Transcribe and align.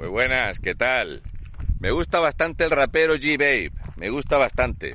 Muy 0.00 0.08
buenas, 0.08 0.58
¿qué 0.58 0.74
tal? 0.74 1.22
Me 1.78 1.90
gusta 1.90 2.20
bastante 2.20 2.64
el 2.64 2.70
rapero 2.70 3.16
G-Babe, 3.16 3.70
me 3.96 4.08
gusta 4.08 4.38
bastante. 4.38 4.94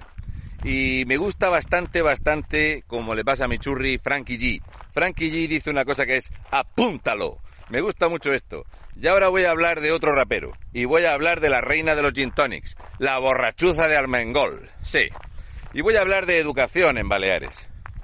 Y 0.63 1.03
me 1.05 1.17
gusta 1.17 1.47
bastante, 1.49 2.01
bastante, 2.01 2.83
como 2.87 3.13
le 3.13 3.23
pasa 3.23 3.45
a 3.45 3.47
mi 3.47 3.59
churri 3.59 3.99
Frankie 3.99 4.39
G. 4.39 4.63
Frankie 4.95 5.29
G 5.29 5.47
dice 5.47 5.69
una 5.69 5.85
cosa 5.85 6.07
que 6.07 6.15
es 6.15 6.31
apúntalo. 6.49 7.37
Me 7.69 7.81
gusta 7.81 8.09
mucho 8.09 8.33
esto. 8.33 8.65
Y 8.99 9.05
ahora 9.05 9.27
voy 9.27 9.43
a 9.43 9.51
hablar 9.51 9.79
de 9.79 9.91
otro 9.91 10.15
rapero. 10.15 10.53
Y 10.73 10.85
voy 10.85 11.05
a 11.05 11.13
hablar 11.13 11.39
de 11.39 11.49
la 11.49 11.61
reina 11.61 11.93
de 11.93 12.01
los 12.01 12.13
gin 12.13 12.31
tonics, 12.31 12.75
la 12.97 13.19
borrachuza 13.19 13.87
de 13.87 13.97
Armengol. 13.97 14.71
Sí. 14.83 15.09
Y 15.71 15.81
voy 15.81 15.97
a 15.97 16.01
hablar 16.01 16.25
de 16.25 16.39
educación 16.39 16.97
en 16.97 17.09
Baleares. 17.09 17.55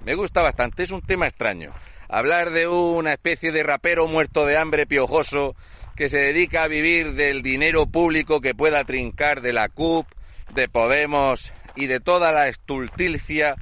Me 0.05 0.13
gusta 0.13 0.43
bastante, 0.43 0.83
es 0.83 0.91
un 0.91 1.01
tema 1.01 1.25
extraño. 1.25 1.73
Hablar 2.09 2.51
de 2.51 2.67
una 2.67 3.13
especie 3.13 3.51
de 3.51 3.63
rapero 3.63 4.05
muerto 4.05 4.45
de 4.45 4.57
hambre 4.57 4.85
piojoso 4.85 5.55
que 5.95 6.09
se 6.09 6.19
dedica 6.19 6.63
a 6.63 6.67
vivir 6.67 7.13
del 7.13 7.41
dinero 7.41 7.85
público 7.87 8.41
que 8.41 8.55
pueda 8.55 8.83
trincar 8.83 9.41
de 9.41 9.53
la 9.53 9.69
CUP, 9.69 10.07
de 10.53 10.67
Podemos 10.67 11.51
y 11.75 11.87
de 11.87 11.99
toda 11.99 12.31
la 12.31 12.47
estulticia. 12.47 13.55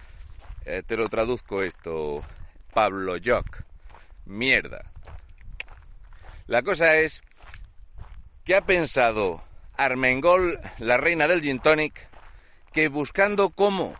Eh, 0.65 0.83
te 0.85 0.97
lo 0.97 1.09
traduzco 1.09 1.63
esto, 1.63 2.23
Pablo 2.73 3.15
Jock. 3.23 3.63
Mierda. 4.25 4.91
La 6.47 6.61
cosa 6.61 6.97
es 6.97 7.21
que 8.43 8.55
ha 8.55 8.65
pensado 8.65 9.43
Armengol, 9.77 10.59
la 10.77 10.97
reina 10.97 11.27
del 11.27 11.41
gin 11.41 11.59
tonic, 11.59 12.07
que 12.73 12.87
buscando 12.87 13.49
cómo 13.49 13.95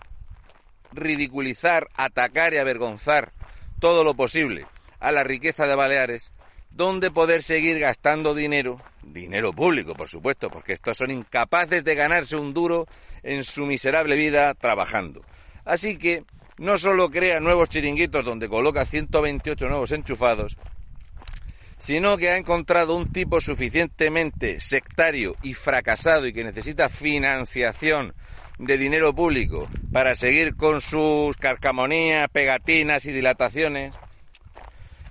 ridiculizar, 0.92 1.88
atacar 1.96 2.54
y 2.54 2.58
avergonzar 2.58 3.34
todo 3.80 4.04
lo 4.04 4.16
posible 4.16 4.66
a 5.00 5.12
la 5.12 5.23
riqueza 5.23 5.68
de 5.68 5.76
Baleares, 5.76 6.32
donde 6.72 7.12
poder 7.12 7.44
seguir 7.44 7.80
gastando 7.80 8.34
dinero, 8.34 8.82
dinero 9.04 9.54
público, 9.54 9.96
por 9.96 10.09
supuesto, 10.09 10.50
porque 10.50 10.73
estos 10.73 10.98
son 10.98 11.12
incapaces 11.12 11.84
de 11.84 11.95
ganarse 11.95 12.36
un 12.36 12.54
duro 12.54 12.88
en 13.23 13.44
su 13.44 13.66
miserable 13.66 14.16
vida 14.16 14.53
trabajando. 14.53 15.22
Así 15.66 15.97
que 15.97 16.23
no 16.58 16.78
solo 16.78 17.09
crea 17.09 17.40
nuevos 17.40 17.70
chiringuitos 17.70 18.23
donde 18.23 18.50
coloca 18.50 18.86
128 18.86 19.67
nuevos 19.67 19.92
enchufados, 19.92 20.58
sino 21.78 22.17
que 22.17 22.30
ha 22.30 22.38
encontrado 22.38 22.95
un 22.95 23.12
tipo 23.12 23.40
suficientemente 23.40 24.59
sectario 24.59 25.36
y 25.42 25.53
fracasado 25.53 26.28
y 26.28 26.34
que 26.34 26.44
necesita 26.44 26.90
financiación 26.90 28.14
de 28.58 28.78
dinero 28.78 29.16
público 29.16 29.70
para 29.92 30.16
seguir 30.16 30.56
con 30.56 30.81
sus 30.81 31.36
carcamonías, 31.38 32.28
pegatinas 32.30 33.06
y 33.06 33.14
dilataciones, 33.14 33.95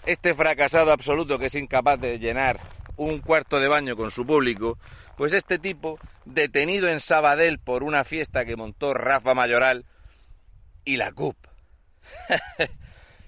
este 0.09 0.35
fracasado 0.35 0.91
absoluto 0.91 1.39
que 1.39 1.47
es 1.47 1.55
incapaz 1.55 2.01
de 2.01 2.19
llenar 2.19 2.59
un 2.97 3.21
cuarto 3.21 3.61
de 3.61 3.69
baño 3.69 3.95
con 3.95 4.11
su 4.11 4.27
público, 4.27 4.79
pues 5.19 5.35
este 5.35 5.59
tipo, 5.59 5.99
detenido 6.25 6.89
en 6.89 7.01
Sabadell 7.01 7.59
por 7.59 7.83
una 7.83 8.05
fiesta 8.05 8.47
que 8.47 8.57
montó 8.57 8.95
Rafa 8.95 9.35
Mayoral 9.35 9.85
y 10.87 10.97
la 10.97 11.13
CUP. 11.13 11.37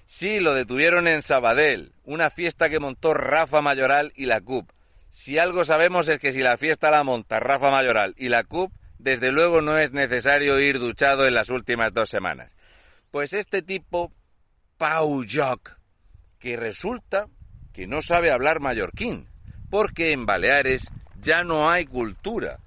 sí, 0.07 0.41
lo 0.41 0.55
detuvieron 0.55 1.07
en 1.07 1.21
Sabadell, 1.21 1.93
una 2.05 2.31
fiesta 2.31 2.71
que 2.71 2.81
montó 2.81 3.13
Rafa 3.13 3.61
Mayoral 3.61 4.13
y 4.17 4.25
la 4.25 4.41
CUP. 4.41 4.71
Si 5.11 5.39
algo 5.39 5.67
sabemos 5.67 6.09
es 6.09 6.19
que 6.19 6.33
si 6.33 6.41
la 6.41 6.57
fiesta 6.57 6.91
la 6.91 7.05
monta 7.05 7.41
Rafa 7.41 7.71
Mayoral 7.71 8.15
y 8.17 8.31
la 8.31 8.45
CUP, 8.45 8.73
desde 8.99 9.33
luego 9.33 9.61
no 9.61 9.77
es 9.77 9.93
necesario 9.93 10.59
ir 10.59 10.79
duchado 10.79 11.27
en 11.27 11.35
las 11.35 11.51
últimas 11.51 11.93
dos 11.93 12.09
semanas. 12.09 12.51
Pues 13.11 13.35
este 13.35 13.61
tipo, 13.61 14.13
Pau 14.79 15.25
Jock, 15.31 15.80
que 16.41 16.57
resulta 16.57 17.29
que 17.73 17.87
no 17.87 18.03
sabe 18.03 18.33
hablar 18.33 18.59
mallorquín, 18.59 19.29
porque 19.71 20.11
en 20.11 20.27
Baleares 20.27 20.91
ya 21.21 21.45
no 21.45 21.71
hay 21.71 21.87
cultura. 21.87 22.59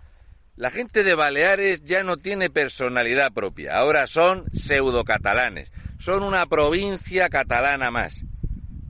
La 0.55 0.69
gente 0.69 1.03
de 1.03 1.15
Baleares 1.15 1.83
ya 1.83 2.03
no 2.03 2.17
tiene 2.17 2.49
personalidad 2.49 3.33
propia, 3.33 3.75
ahora 3.77 4.07
son 4.07 4.45
pseudo-catalanes, 4.53 5.71
son 5.99 6.23
una 6.23 6.45
provincia 6.45 7.27
catalana 7.29 7.89
más. 7.91 8.23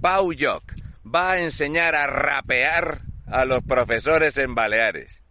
Pau 0.01 0.33
Lloc 0.33 0.63
va 1.03 1.31
a 1.31 1.39
enseñar 1.39 1.95
a 1.95 2.05
rapear 2.05 3.01
a 3.25 3.45
los 3.45 3.63
profesores 3.63 4.37
en 4.37 4.53
Baleares. 4.53 5.23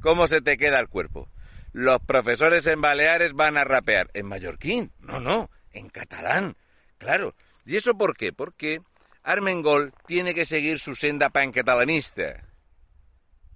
¿Cómo 0.00 0.26
se 0.26 0.40
te 0.40 0.56
queda 0.56 0.80
el 0.80 0.88
cuerpo? 0.88 1.28
Los 1.72 1.98
profesores 2.00 2.66
en 2.66 2.80
Baleares 2.80 3.34
van 3.34 3.56
a 3.58 3.64
rapear. 3.64 4.10
¿En 4.14 4.26
mallorquín? 4.26 4.92
No, 5.00 5.20
no, 5.20 5.50
en 5.72 5.88
catalán. 5.88 6.56
Claro, 6.98 7.34
¿Y 7.64 7.76
eso 7.76 7.94
por 7.94 8.16
qué? 8.16 8.32
Porque 8.32 8.80
Armengol 9.22 9.92
tiene 10.06 10.34
que 10.34 10.44
seguir 10.44 10.78
su 10.78 10.94
senda 10.94 11.30
pancatalanista. 11.30 12.46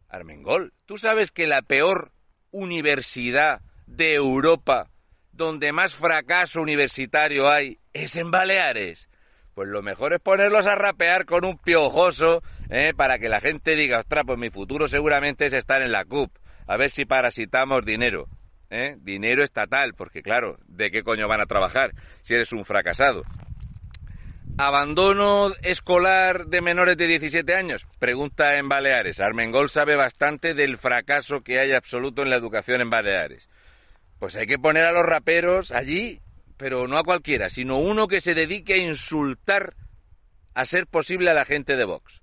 Armengol, 0.09 0.73
¿tú 0.87 0.97
sabes 0.97 1.31
que 1.31 1.47
la 1.47 1.61
peor 1.63 2.13
universidad 2.51 3.61
de 3.87 4.15
Europa, 4.15 4.91
donde 5.33 5.73
más 5.73 5.95
fracaso 5.95 6.63
universitario 6.63 7.51
hay, 7.51 7.79
es 7.93 8.17
en 8.17 8.31
Baleares? 8.31 9.09
Pues 9.55 9.69
lo 9.69 9.83
mejor 9.83 10.15
es 10.15 10.21
ponerlos 10.21 10.67
a 10.67 10.77
rapear 10.77 11.27
con 11.27 11.45
un 11.45 11.59
piojoso, 11.59 12.43
¿eh? 12.71 12.95
para 12.97 13.19
que 13.19 13.29
la 13.29 13.41
gente 13.41 13.77
diga, 13.77 13.99
ostras, 13.99 14.25
pues 14.27 14.39
mi 14.39 14.51
futuro 14.51 14.89
seguramente 14.89 15.47
es 15.47 15.53
estar 15.53 15.83
en 15.83 15.93
la 15.93 16.05
CUP, 16.05 16.35
a 16.67 16.77
ver 16.77 16.91
si 16.91 17.05
parasitamos 17.05 17.85
dinero. 17.85 18.29
¿eh? 18.71 18.97
Dinero 19.01 19.43
estatal, 19.43 19.95
porque 19.95 20.23
claro, 20.23 20.59
¿de 20.67 20.91
qué 20.91 21.03
coño 21.03 21.29
van 21.29 21.41
a 21.41 21.47
trabajar 21.47 21.95
si 22.23 22.35
eres 22.35 22.53
un 22.53 22.65
fracasado? 22.65 23.25
¿Abandono 24.61 25.53
escolar 25.63 26.49
de 26.49 26.61
menores 26.61 26.97
de 26.97 27.07
17 27.07 27.55
años? 27.55 27.87
Pregunta 28.01 28.59
en 28.59 28.69
Baleares. 28.69 29.21
Armengol 29.21 29.71
sabe 29.71 29.95
bastante 29.95 30.53
del 30.53 30.79
fracaso 30.79 31.43
que 31.43 31.61
hay 31.61 31.71
absoluto 31.71 32.23
en 32.23 32.31
la 32.31 32.35
educación 32.35 32.81
en 32.81 32.91
Baleares. 32.91 33.49
Pues 34.19 34.35
hay 34.35 34.49
que 34.49 34.59
poner 34.59 34.83
a 34.83 34.91
los 34.91 35.07
raperos 35.07 35.71
allí, 35.71 36.21
pero 36.57 36.89
no 36.89 36.99
a 36.99 37.05
cualquiera, 37.05 37.51
sino 37.51 37.79
uno 37.79 38.09
que 38.09 38.21
se 38.21 38.35
dedique 38.35 38.75
a 38.75 38.79
insultar 38.79 39.77
a 40.55 40.67
ser 40.67 40.89
posible 40.89 41.31
a 41.31 41.35
la 41.35 41.45
gente 41.45 41.77
de 41.77 41.85
Vox. 41.85 42.21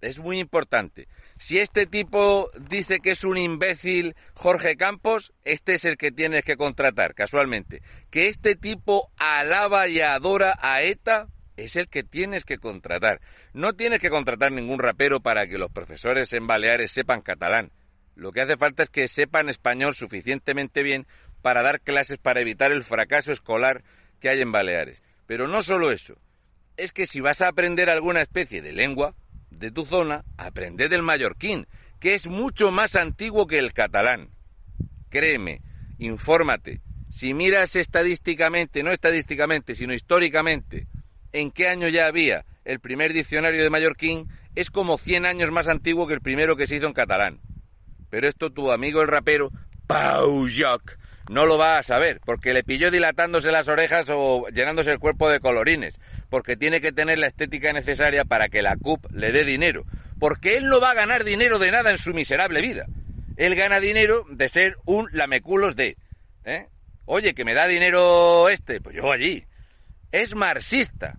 Es 0.00 0.18
muy 0.18 0.40
importante. 0.40 1.06
Si 1.38 1.60
este 1.60 1.86
tipo 1.86 2.50
dice 2.58 2.98
que 2.98 3.12
es 3.12 3.22
un 3.22 3.36
imbécil 3.38 4.16
Jorge 4.34 4.76
Campos, 4.76 5.32
este 5.44 5.74
es 5.74 5.84
el 5.84 5.96
que 5.96 6.10
tienes 6.10 6.42
que 6.42 6.56
contratar, 6.56 7.14
casualmente. 7.14 7.82
Que 8.10 8.26
este 8.26 8.56
tipo 8.56 9.12
alaba 9.16 9.86
y 9.86 10.00
adora 10.00 10.58
a 10.60 10.82
ETA, 10.82 11.28
es 11.64 11.76
el 11.76 11.88
que 11.88 12.02
tienes 12.02 12.44
que 12.44 12.58
contratar. 12.58 13.20
No 13.52 13.74
tienes 13.74 14.00
que 14.00 14.10
contratar 14.10 14.52
ningún 14.52 14.78
rapero 14.78 15.20
para 15.20 15.46
que 15.46 15.58
los 15.58 15.70
profesores 15.70 16.32
en 16.32 16.46
Baleares 16.46 16.92
sepan 16.92 17.22
catalán. 17.22 17.70
Lo 18.14 18.32
que 18.32 18.40
hace 18.40 18.56
falta 18.56 18.82
es 18.82 18.90
que 18.90 19.08
sepan 19.08 19.48
español 19.48 19.94
suficientemente 19.94 20.82
bien 20.82 21.06
para 21.40 21.62
dar 21.62 21.80
clases 21.80 22.18
para 22.18 22.40
evitar 22.40 22.72
el 22.72 22.84
fracaso 22.84 23.32
escolar 23.32 23.82
que 24.20 24.28
hay 24.28 24.40
en 24.40 24.52
Baleares. 24.52 25.02
Pero 25.26 25.48
no 25.48 25.62
solo 25.62 25.90
eso. 25.90 26.16
Es 26.76 26.92
que 26.92 27.06
si 27.06 27.20
vas 27.20 27.40
a 27.40 27.48
aprender 27.48 27.90
alguna 27.90 28.22
especie 28.22 28.62
de 28.62 28.72
lengua 28.72 29.14
de 29.50 29.70
tu 29.70 29.84
zona, 29.84 30.24
aprende 30.36 30.88
del 30.88 31.02
mallorquín, 31.02 31.66
que 32.00 32.14
es 32.14 32.26
mucho 32.26 32.70
más 32.70 32.96
antiguo 32.96 33.46
que 33.46 33.58
el 33.58 33.72
catalán. 33.72 34.30
Créeme, 35.10 35.60
infórmate. 35.98 36.80
Si 37.10 37.34
miras 37.34 37.76
estadísticamente, 37.76 38.82
no 38.82 38.90
estadísticamente, 38.90 39.74
sino 39.74 39.92
históricamente, 39.92 40.86
en 41.32 41.50
qué 41.50 41.68
año 41.68 41.88
ya 41.88 42.06
había 42.06 42.44
el 42.64 42.80
primer 42.80 43.12
diccionario 43.12 43.62
de 43.62 43.70
mallorquín 43.70 44.28
es 44.54 44.70
como 44.70 44.98
100 44.98 45.26
años 45.26 45.50
más 45.50 45.68
antiguo 45.68 46.06
que 46.06 46.14
el 46.14 46.20
primero 46.20 46.56
que 46.56 46.66
se 46.66 46.76
hizo 46.76 46.86
en 46.86 46.92
catalán. 46.92 47.40
Pero 48.10 48.28
esto 48.28 48.52
tu 48.52 48.70
amigo 48.70 49.02
el 49.02 49.08
rapero, 49.08 49.50
Pau 49.86 50.46
Joc, 50.48 50.96
no 51.28 51.46
lo 51.46 51.58
va 51.58 51.78
a 51.78 51.82
saber, 51.82 52.20
porque 52.24 52.52
le 52.52 52.62
pilló 52.62 52.90
dilatándose 52.90 53.50
las 53.50 53.68
orejas 53.68 54.08
o 54.10 54.46
llenándose 54.48 54.92
el 54.92 54.98
cuerpo 54.98 55.28
de 55.28 55.40
colorines, 55.40 55.98
porque 56.28 56.56
tiene 56.56 56.80
que 56.80 56.92
tener 56.92 57.18
la 57.18 57.28
estética 57.28 57.72
necesaria 57.72 58.24
para 58.24 58.48
que 58.48 58.62
la 58.62 58.76
CUP 58.76 59.10
le 59.10 59.32
dé 59.32 59.44
dinero, 59.44 59.84
porque 60.20 60.56
él 60.56 60.68
no 60.68 60.80
va 60.80 60.90
a 60.90 60.94
ganar 60.94 61.24
dinero 61.24 61.58
de 61.58 61.72
nada 61.72 61.90
en 61.90 61.98
su 61.98 62.12
miserable 62.12 62.60
vida. 62.60 62.86
Él 63.36 63.54
gana 63.54 63.80
dinero 63.80 64.26
de 64.30 64.48
ser 64.48 64.76
un 64.84 65.08
lameculos 65.12 65.74
de... 65.74 65.96
¿eh? 66.44 66.68
Oye, 67.06 67.34
que 67.34 67.44
me 67.44 67.54
da 67.54 67.66
dinero 67.66 68.48
este, 68.48 68.80
pues 68.80 68.94
yo 68.94 69.10
allí. 69.10 69.44
Es 70.12 70.34
marxista. 70.34 71.18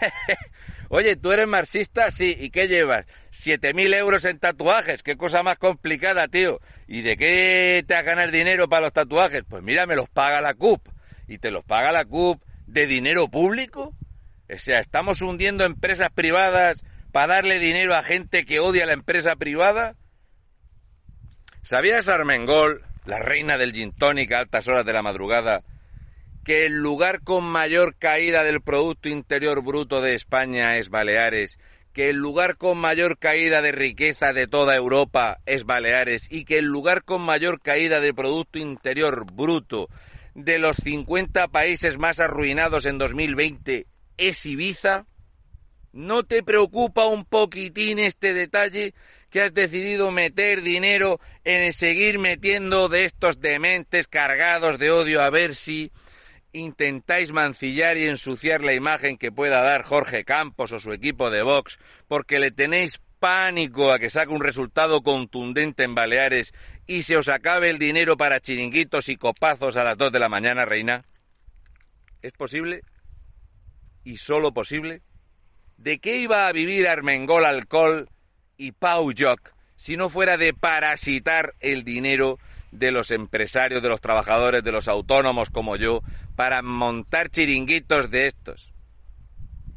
Oye, 0.88 1.16
¿tú 1.16 1.32
eres 1.32 1.46
marxista? 1.46 2.10
Sí. 2.10 2.36
¿Y 2.38 2.50
qué 2.50 2.66
llevas? 2.66 3.06
¿Siete 3.30 3.74
mil 3.74 3.94
euros 3.94 4.24
en 4.24 4.38
tatuajes? 4.38 5.02
Qué 5.02 5.16
cosa 5.16 5.42
más 5.42 5.58
complicada, 5.58 6.28
tío. 6.28 6.60
¿Y 6.86 7.02
de 7.02 7.16
qué 7.16 7.84
te 7.86 7.94
a 7.94 8.02
ganar 8.02 8.30
dinero 8.30 8.68
para 8.68 8.82
los 8.82 8.92
tatuajes? 8.92 9.42
Pues 9.48 9.62
mira, 9.62 9.86
me 9.86 9.96
los 9.96 10.08
paga 10.08 10.40
la 10.40 10.54
CUP. 10.54 10.88
¿Y 11.28 11.38
te 11.38 11.50
los 11.50 11.64
paga 11.64 11.92
la 11.92 12.04
CUP 12.04 12.42
de 12.66 12.86
dinero 12.86 13.28
público? 13.28 13.94
O 14.52 14.58
sea, 14.58 14.80
¿estamos 14.80 15.22
hundiendo 15.22 15.64
empresas 15.64 16.10
privadas 16.12 16.82
para 17.12 17.34
darle 17.34 17.58
dinero 17.58 17.94
a 17.94 18.02
gente 18.02 18.44
que 18.44 18.58
odia 18.58 18.86
la 18.86 18.92
empresa 18.92 19.36
privada? 19.36 19.94
¿Sabías, 21.62 22.08
Armengol, 22.08 22.84
la 23.04 23.18
reina 23.18 23.58
del 23.58 23.72
gin 23.72 23.92
tonic 23.92 24.32
a 24.32 24.38
altas 24.38 24.66
horas 24.66 24.84
de 24.84 24.92
la 24.92 25.02
madrugada, 25.02 25.62
que 26.44 26.66
el 26.66 26.78
lugar 26.78 27.22
con 27.22 27.44
mayor 27.44 27.96
caída 27.96 28.42
del 28.42 28.62
Producto 28.62 29.08
Interior 29.08 29.62
Bruto 29.62 30.00
de 30.00 30.14
España 30.14 30.78
es 30.78 30.88
Baleares, 30.88 31.58
que 31.92 32.10
el 32.10 32.16
lugar 32.16 32.56
con 32.56 32.78
mayor 32.78 33.18
caída 33.18 33.62
de 33.62 33.72
riqueza 33.72 34.32
de 34.32 34.46
toda 34.46 34.76
Europa 34.76 35.40
es 35.46 35.64
Baleares 35.64 36.26
y 36.30 36.44
que 36.44 36.58
el 36.58 36.66
lugar 36.66 37.04
con 37.04 37.22
mayor 37.22 37.60
caída 37.60 38.00
de 38.00 38.14
Producto 38.14 38.58
Interior 38.58 39.26
Bruto 39.32 39.88
de 40.34 40.58
los 40.58 40.76
50 40.76 41.48
países 41.48 41.98
más 41.98 42.20
arruinados 42.20 42.86
en 42.86 42.98
2020 42.98 43.86
es 44.16 44.46
Ibiza? 44.46 45.06
¿No 45.92 46.22
te 46.22 46.42
preocupa 46.42 47.06
un 47.06 47.24
poquitín 47.24 47.98
este 47.98 48.32
detalle 48.32 48.94
que 49.28 49.42
has 49.42 49.54
decidido 49.54 50.10
meter 50.10 50.62
dinero 50.62 51.20
en 51.44 51.72
seguir 51.72 52.18
metiendo 52.18 52.88
de 52.88 53.04
estos 53.04 53.40
dementes 53.40 54.06
cargados 54.06 54.78
de 54.78 54.90
odio 54.90 55.22
a 55.22 55.30
ver 55.30 55.54
si 55.54 55.90
intentáis 56.52 57.30
mancillar 57.32 57.96
y 57.96 58.08
ensuciar 58.08 58.62
la 58.62 58.74
imagen 58.74 59.16
que 59.16 59.32
pueda 59.32 59.62
dar 59.62 59.82
Jorge 59.82 60.24
Campos 60.24 60.72
o 60.72 60.80
su 60.80 60.92
equipo 60.92 61.30
de 61.30 61.42
Vox 61.42 61.78
porque 62.08 62.38
le 62.38 62.50
tenéis 62.50 63.00
pánico 63.18 63.92
a 63.92 63.98
que 63.98 64.10
saque 64.10 64.32
un 64.32 64.42
resultado 64.42 65.02
contundente 65.02 65.84
en 65.84 65.94
Baleares 65.94 66.52
y 66.86 67.02
se 67.02 67.16
os 67.16 67.28
acabe 67.28 67.70
el 67.70 67.78
dinero 67.78 68.16
para 68.16 68.40
chiringuitos 68.40 69.08
y 69.08 69.16
copazos 69.16 69.76
a 69.76 69.84
las 69.84 69.96
dos 69.96 70.10
de 70.10 70.18
la 70.18 70.28
mañana, 70.28 70.64
reina? 70.64 71.04
¿Es 72.22 72.32
posible? 72.32 72.82
¿Y 74.02 74.16
solo 74.16 74.52
posible? 74.52 75.02
¿De 75.76 75.98
qué 75.98 76.16
iba 76.16 76.48
a 76.48 76.52
vivir 76.52 76.88
Armengol 76.88 77.44
Alcohol 77.44 78.08
y 78.56 78.72
Pau 78.72 79.12
Joc 79.16 79.54
si 79.76 79.96
no 79.96 80.08
fuera 80.08 80.36
de 80.36 80.52
parasitar 80.52 81.54
el 81.60 81.84
dinero 81.84 82.38
de 82.70 82.92
los 82.92 83.10
empresarios, 83.10 83.82
de 83.82 83.88
los 83.88 84.00
trabajadores, 84.00 84.62
de 84.62 84.72
los 84.72 84.88
autónomos 84.88 85.50
como 85.50 85.76
yo, 85.76 86.02
para 86.36 86.62
montar 86.62 87.30
chiringuitos 87.30 88.10
de 88.10 88.26
estos. 88.26 88.72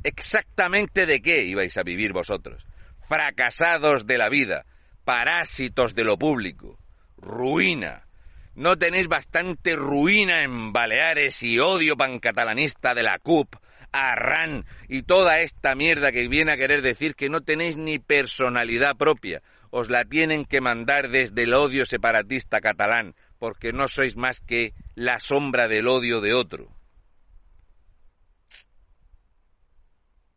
¿Exactamente 0.04 1.06
de 1.06 1.22
qué 1.22 1.44
ibais 1.44 1.78
a 1.78 1.84
vivir 1.84 2.14
vosotros? 2.14 2.66
Fracasados 3.08 4.06
de 4.06 4.18
la 4.18 4.30
vida, 4.30 4.66
parásitos 5.06 5.96
de 5.96 6.04
lo 6.04 6.18
público, 6.18 6.78
ruina. 7.18 8.08
¿No 8.56 8.78
tenéis 8.78 9.08
bastante 9.08 9.76
ruina 9.76 10.44
en 10.44 10.74
Baleares 10.74 11.42
y 11.42 11.58
odio 11.60 11.98
pancatalanista 11.98 12.94
de 12.94 13.04
la 13.04 13.18
CUP, 13.18 13.56
Arran 13.92 14.66
y 14.88 15.04
toda 15.04 15.40
esta 15.40 15.76
mierda 15.76 16.12
que 16.12 16.28
viene 16.28 16.52
a 16.52 16.58
querer 16.58 16.82
decir 16.82 17.16
que 17.16 17.30
no 17.30 17.42
tenéis 17.42 17.78
ni 17.78 17.98
personalidad 17.98 18.96
propia? 18.96 19.42
Os 19.76 19.90
la 19.90 20.06
tienen 20.06 20.46
que 20.46 20.62
mandar 20.62 21.10
desde 21.10 21.44
el 21.44 21.54
odio 21.56 21.88
separatista 21.88 22.62
catalán, 22.62 23.16
porque 23.40 23.74
no 23.74 23.88
sois 23.88 24.16
más 24.16 24.40
que 24.40 24.76
la 24.94 25.20
sombra 25.20 25.68
del 25.68 25.88
odio 25.88 26.22
de 26.22 26.36
otro. 26.36 26.70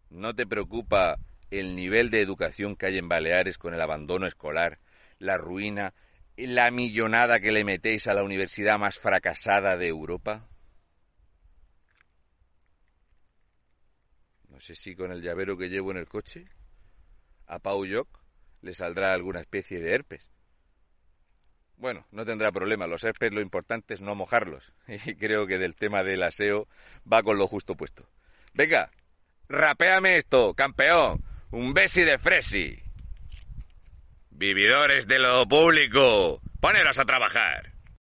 ¿No 0.08 0.34
te 0.34 0.46
preocupa 0.46 1.18
el 1.50 1.76
nivel 1.76 2.08
de 2.08 2.22
educación 2.22 2.76
que 2.76 2.86
hay 2.86 2.96
en 2.96 3.10
Baleares 3.10 3.58
con 3.58 3.74
el 3.74 3.80
abandono 3.82 4.26
escolar, 4.26 4.78
la 5.18 5.36
ruina, 5.36 5.92
la 6.38 6.70
millonada 6.70 7.38
que 7.38 7.52
le 7.52 7.62
metéis 7.62 8.06
a 8.06 8.14
la 8.14 8.24
universidad 8.24 8.78
más 8.78 8.98
fracasada 8.98 9.76
de 9.76 9.88
Europa? 9.88 10.48
No 14.48 14.58
sé 14.60 14.74
si 14.74 14.96
con 14.96 15.12
el 15.12 15.20
llavero 15.20 15.58
que 15.58 15.68
llevo 15.68 15.90
en 15.90 15.98
el 15.98 16.08
coche, 16.08 16.46
a 17.46 17.58
Pau 17.58 17.84
Yoc, 17.84 18.25
le 18.66 18.74
saldrá 18.74 19.12
alguna 19.12 19.40
especie 19.40 19.80
de 19.80 19.94
herpes. 19.94 20.28
Bueno, 21.76 22.06
no 22.10 22.24
tendrá 22.24 22.50
problema. 22.52 22.86
Los 22.86 23.04
herpes 23.04 23.32
lo 23.32 23.40
importante 23.40 23.94
es 23.94 24.00
no 24.00 24.14
mojarlos. 24.14 24.72
Y 24.86 25.14
creo 25.14 25.46
que 25.46 25.58
del 25.58 25.76
tema 25.76 26.02
del 26.02 26.22
aseo 26.22 26.68
va 27.10 27.22
con 27.22 27.38
lo 27.38 27.46
justo 27.46 27.76
puesto. 27.76 28.08
Venga, 28.54 28.90
rapéame 29.48 30.16
esto, 30.16 30.54
campeón. 30.54 31.22
Un 31.50 31.74
besi 31.74 32.02
de 32.02 32.18
fresi. 32.18 32.82
Vividores 34.30 35.06
de 35.06 35.18
lo 35.18 35.46
público, 35.46 36.42
poneros 36.60 36.98
a 36.98 37.04
trabajar. 37.04 37.75